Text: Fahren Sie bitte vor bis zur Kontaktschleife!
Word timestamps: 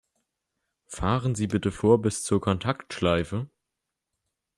Fahren 0.87 1.35
Sie 1.35 1.45
bitte 1.45 1.71
vor 1.71 2.01
bis 2.01 2.23
zur 2.23 2.41
Kontaktschleife! 2.41 3.47